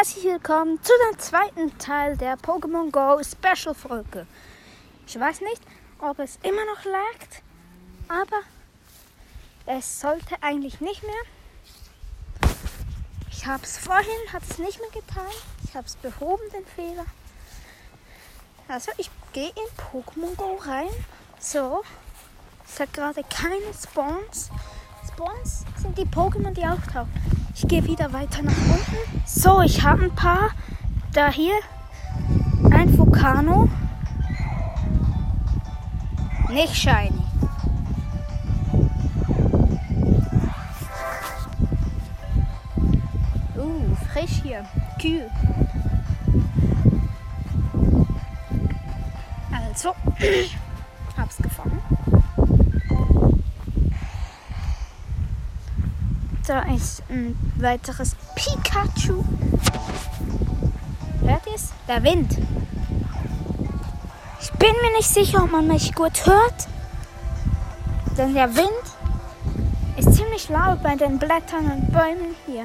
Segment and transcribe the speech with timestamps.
[0.00, 4.26] herzlich willkommen zu dem zweiten Teil der Pokémon Go Special Folge.
[5.06, 5.60] Ich weiß nicht,
[5.98, 7.42] ob es immer noch laggt,
[8.08, 8.40] aber
[9.66, 12.50] es sollte eigentlich nicht mehr.
[13.30, 15.30] Ich habe es vorhin, hat es nicht mehr getan.
[15.64, 17.04] Ich habe es behoben, den Fehler.
[18.68, 20.88] Also ich gehe in Pokémon Go rein.
[21.38, 21.82] So,
[22.66, 24.48] es hat gerade keine Spawns.
[25.06, 27.39] Spawns sind die Pokémon, die auftauchen.
[27.54, 29.22] Ich gehe wieder weiter nach unten.
[29.26, 30.50] So, ich habe ein paar.
[31.12, 31.54] Da hier
[32.70, 33.68] ein Vulcano.
[36.48, 37.10] Nicht shiny.
[43.56, 44.64] Uh, frisch hier.
[45.00, 45.30] Kühl.
[49.52, 49.94] Also,
[51.16, 51.80] hab's gefangen.
[56.50, 59.22] Da ist ein weiteres Pikachu.
[61.22, 61.68] Hört ihr es?
[61.86, 62.36] Der Wind.
[64.40, 66.66] Ich bin mir nicht sicher, ob man mich gut hört.
[68.18, 68.66] Denn der Wind
[69.96, 72.64] ist ziemlich laut bei den Blättern und Bäumen hier.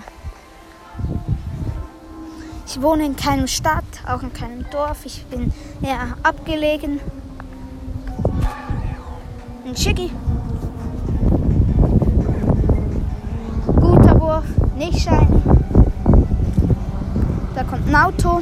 [2.65, 5.05] Ich wohne in keinem Stadt, auch in keinem Dorf.
[5.05, 6.99] Ich bin eher abgelegen.
[9.63, 10.09] Ein Schicki.
[14.75, 15.27] Nicht shiny.
[17.55, 18.41] Da kommt ein Auto.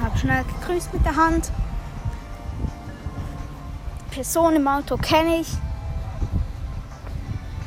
[0.00, 1.50] Habe schnell gegrüßt mit der Hand.
[4.06, 5.48] Die Person im Auto kenne ich.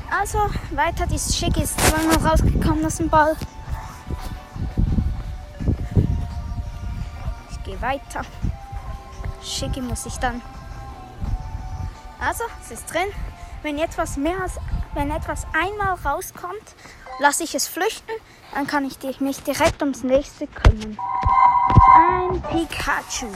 [0.09, 0.39] Also
[0.71, 3.35] weiter, dieses Schick ist zweimal rausgekommen aus dem Ball.
[7.51, 8.21] Ich gehe weiter.
[9.41, 10.41] Schicki muss ich dann.
[12.19, 13.07] Also, es ist drin.
[13.63, 14.59] Wenn etwas mehr als,
[14.93, 16.75] wenn etwas einmal rauskommt,
[17.19, 18.11] lasse ich es flüchten.
[18.53, 20.97] Dann kann ich mich direkt ums nächste kümmern.
[21.95, 23.27] Ein Pikachu.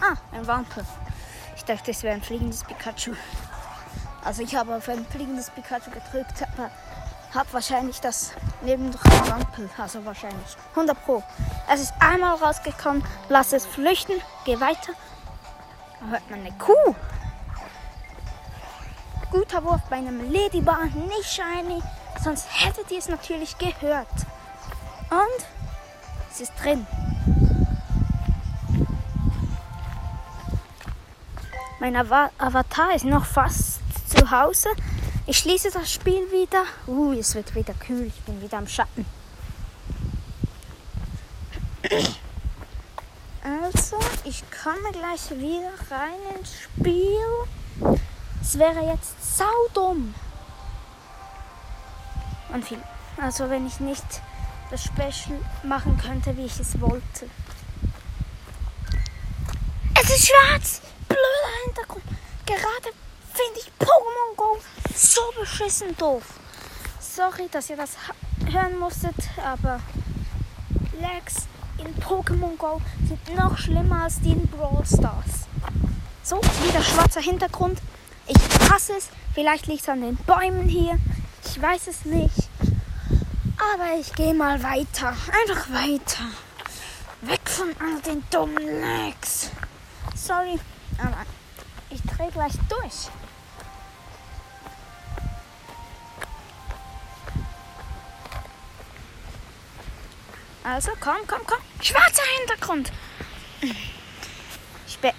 [0.00, 0.84] Ah, ein Wampel.
[1.56, 3.12] Ich dachte, es wäre ein fliegendes Pikachu.
[4.24, 6.70] Also ich habe auf ein fliegendes Pikachu gedrückt, aber
[7.32, 9.70] habe wahrscheinlich das neben durch ein Wampel.
[9.78, 10.56] Also wahrscheinlich.
[10.70, 11.22] 100 Pro.
[11.72, 14.92] Es ist einmal rausgekommen, lass es flüchten, geh weiter.
[16.00, 16.94] Da hört man eine Kuh.
[19.30, 21.82] Guter Wurf bei einem Ladybar, nicht shiny.
[22.22, 24.08] Sonst hättet ihr es natürlich gehört.
[25.10, 25.46] Und
[26.30, 26.86] es ist drin.
[31.80, 34.70] Mein Ava Avatar ist noch fast zu Hause.
[35.26, 36.64] Ich schließe das Spiel wieder.
[36.86, 38.06] Uh, es wird wieder kühl.
[38.06, 39.04] Ich bin wieder am Schatten.
[43.44, 47.18] Also, ich komme gleich wieder rein ins Spiel.
[48.48, 50.14] Es wäre jetzt saudumm.
[52.50, 52.82] Und viel.
[53.20, 54.22] Also, wenn ich nicht
[54.70, 57.28] das Special machen könnte, wie ich es wollte.
[60.00, 60.80] Es ist schwarz!
[61.08, 62.04] Blöder Hintergrund.
[62.46, 62.96] Gerade
[63.34, 64.58] finde ich Pokémon Go
[64.94, 66.22] so beschissen doof.
[67.00, 67.96] Sorry, dass ihr das
[68.50, 69.78] hören musstet, aber
[70.98, 75.46] Lags in Pokémon Go sind noch schlimmer als die in Brawl Stars.
[76.22, 77.82] So, wieder schwarzer Hintergrund.
[78.28, 79.08] Ich hasse es.
[79.34, 80.98] Vielleicht liegt es an den Bäumen hier.
[81.44, 82.48] Ich weiß es nicht.
[83.74, 85.08] Aber ich gehe mal weiter.
[85.08, 86.24] Einfach weiter.
[87.22, 89.50] Weg von all den dummen Lags.
[90.14, 90.58] Sorry,
[90.98, 91.24] aber
[91.90, 93.08] ich drehe gleich durch.
[100.62, 101.58] Also komm, komm, komm.
[101.80, 102.92] Schwarzer Hintergrund.
[104.86, 105.12] Ich be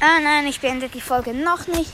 [0.00, 1.92] ah nein, ich beende die Folge noch nicht.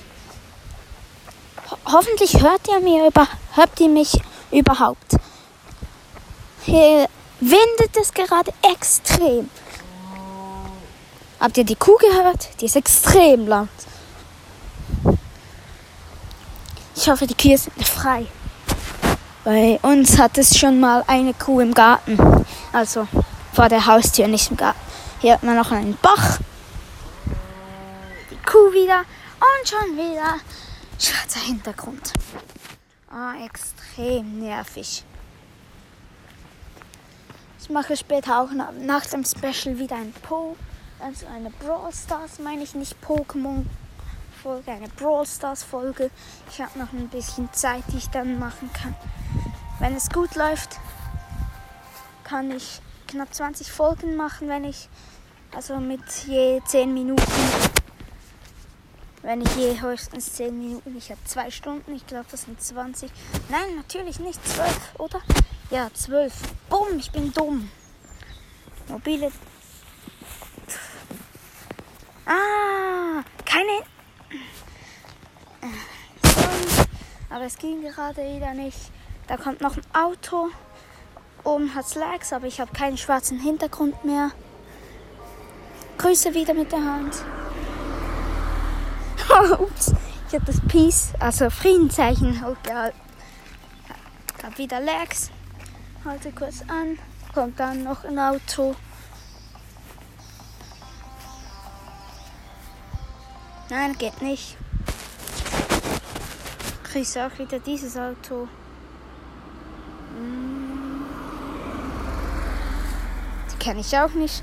[1.92, 4.18] Ho hoffentlich hört ihr mir über hört ihr mich
[4.50, 5.16] überhaupt.
[6.64, 7.06] Hier
[7.38, 9.50] windet es gerade extrem.
[11.38, 12.48] Habt ihr die Kuh gehört?
[12.60, 13.68] Die ist extrem laut.
[16.96, 18.26] Ich hoffe, die Kühe sind frei.
[19.44, 22.16] Bei uns hat es schon mal eine Kuh im Garten.
[22.72, 23.06] Also
[23.52, 24.80] vor der Haustür, nicht im Garten.
[25.20, 26.38] Hier hat man noch einen Bach.
[28.30, 29.00] Die Kuh wieder.
[29.40, 30.36] Und schon wieder
[31.02, 32.12] schwarzer Hintergrund.
[33.10, 35.04] Ah, extrem nervig.
[37.60, 40.56] Ich mache später auch nach dem Special wieder ein Po.
[41.00, 43.64] Also eine Brawl Stars, meine ich nicht Pokémon
[44.42, 46.10] Folge, eine Brawl Stars Folge.
[46.50, 48.94] Ich habe noch ein bisschen Zeit, die ich dann machen kann.
[49.78, 50.78] Wenn es gut läuft,
[52.24, 54.88] kann ich knapp 20 Folgen machen, wenn ich
[55.54, 57.22] also mit je 10 Minuten
[59.22, 63.10] Wenn ich je höchstens 10 Minuten, ich habe 2 Stunden, ich glaube das sind 20.
[63.50, 65.20] Nein, natürlich nicht 12, oder?
[65.70, 66.32] Ja, 12.
[66.68, 67.70] Bumm, ich bin dumm.
[68.88, 69.30] Mobile.
[72.26, 73.82] Ah, keine.
[77.30, 78.90] Aber es ging gerade wieder nicht.
[79.28, 80.50] Da kommt noch ein Auto.
[81.44, 84.32] Oben hat es Lags, aber ich habe keinen schwarzen Hintergrund mehr.
[85.98, 87.14] Grüße wieder mit der Hand.
[89.58, 89.94] Ups,
[90.28, 93.00] ich habe das Peace, also Friedenzeichen hochgehalten.
[94.42, 95.30] Hab wieder Lags.
[96.04, 96.98] Halte kurz an.
[97.32, 98.74] Kommt dann noch ein Auto.
[103.70, 104.56] Nein, geht nicht.
[106.92, 108.48] Grüße auch wieder dieses Auto.
[110.14, 111.04] Hm.
[113.50, 114.42] Die kenne ich auch nicht.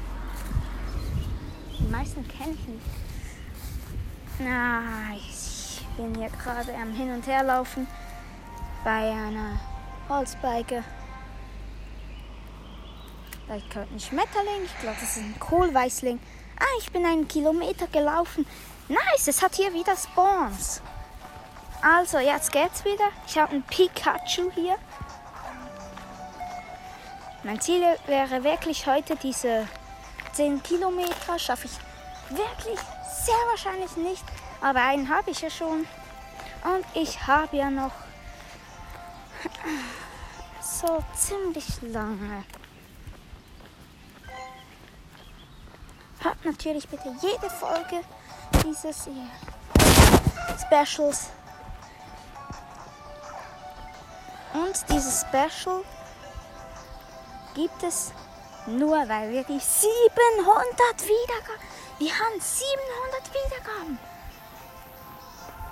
[1.78, 2.86] Die meisten kenne ich nicht.
[4.42, 4.82] Na,
[5.18, 7.88] ich bin hier gerade am Hin- und Herlaufen
[8.86, 9.60] bei einer
[10.08, 10.82] Holzbeige.
[13.46, 14.64] Vielleicht kommt ein Schmetterling.
[14.64, 16.20] Ich glaube, das ist ein Kohlweißling.
[16.58, 18.46] Ah, ich bin einen Kilometer gelaufen.
[18.88, 20.82] Nice, es hat hier wieder Spawns.
[21.82, 23.10] Also, jetzt geht's wieder.
[23.28, 24.78] Ich habe einen Pikachu hier.
[27.44, 29.68] Mein Ziel wäre wirklich heute diese
[30.32, 31.38] 10 Kilometer.
[31.38, 32.80] Schaffe ich wirklich
[33.30, 34.24] sehr wahrscheinlich nicht.
[34.62, 35.86] Aber einen habe ich ja schon.
[36.64, 37.92] Und ich habe ja noch
[40.62, 42.44] so ziemlich lange.
[46.20, 48.02] Hört natürlich bitte jede Folge
[48.64, 49.08] dieses
[50.62, 51.30] Specials.
[54.54, 55.84] Und dieses Special
[57.56, 58.12] gibt es
[58.66, 59.88] nur, weil wir die 700
[61.04, 62.99] Wiedergaben wir haben 700
[63.34, 64.00] Wiedergaben.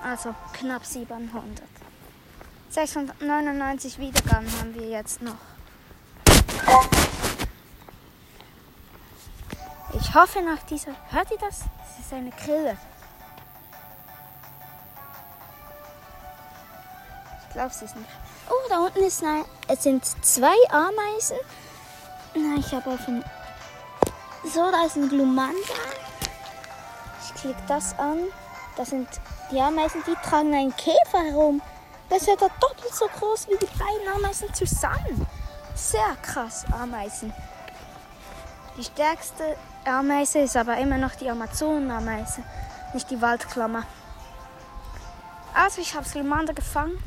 [0.03, 1.63] Also knapp 700.
[2.69, 5.37] 699 Wiedergaben haben wir jetzt noch.
[9.93, 10.91] Ich hoffe nach dieser.
[11.09, 11.59] Hört ihr das?
[11.59, 12.77] Das ist eine Grille.
[17.47, 18.09] Ich glaube, sie ist nicht.
[18.49, 19.45] Oh, da unten ist eine.
[19.67, 21.37] Es sind zwei Ameisen.
[22.35, 23.23] Na, ich habe auf ein.
[24.53, 25.57] So, da ist ein Glumanda
[27.39, 28.19] klicke das an.
[28.75, 29.07] Das sind
[29.51, 31.61] die Ameisen, die tragen einen Käfer herum.
[32.09, 35.25] Das ist ja doppelt so groß wie die beiden Ameisen zusammen.
[35.75, 37.33] Sehr krass, Ameisen.
[38.77, 39.55] Die stärkste
[39.85, 42.43] Ameise ist aber immer noch die Amazonenameise,
[42.93, 43.83] nicht die Waldklammer.
[45.53, 46.97] Also ich habe Salamander gefangen.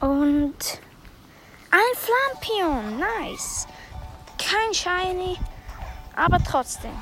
[0.00, 0.80] Und
[1.70, 3.66] ein Flampion, nice.
[4.38, 5.38] Kein Shiny,
[6.16, 6.92] aber trotzdem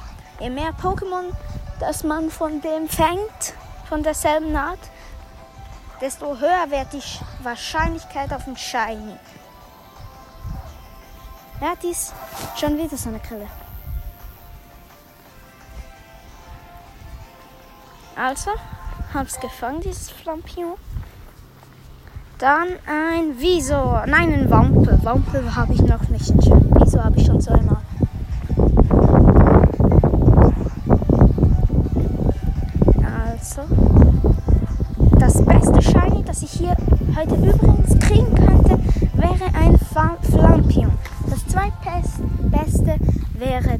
[0.40, 1.32] je mehr Pokémon,
[1.80, 3.54] das man von dem fängt,
[3.88, 4.78] von derselben Art,
[6.00, 7.02] desto höher wird die
[7.44, 9.16] Wahrscheinlichkeit auf ein Shiny.
[11.60, 12.12] Ja, dies
[12.56, 13.48] schon wieder so eine Grille.
[18.14, 18.50] Also,
[19.12, 20.74] hab's gefangen, dieses Flampion.
[22.38, 24.04] Dann ein Visor.
[24.06, 24.98] Nein, ein Wampel.
[25.02, 26.32] Wampel habe ich noch nicht.
[26.34, 27.50] Wieso habe ich schon so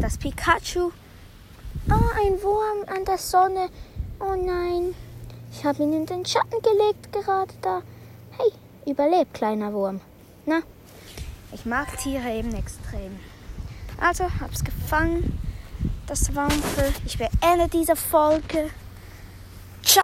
[0.06, 0.92] das Pikachu.
[1.90, 3.70] Oh, ein Wurm an der Sonne.
[4.20, 4.94] Oh nein,
[5.50, 7.82] ich habe ihn in den Schatten gelegt gerade da.
[8.38, 8.52] Hey,
[8.88, 10.00] überlebt, kleiner Wurm.
[10.44, 10.60] Na,
[11.50, 13.18] ich mag Tiere eben extrem.
[14.00, 15.40] Also, hab's gefangen.
[16.06, 16.92] Das Wampel.
[17.04, 18.70] Ich beende diese Folge.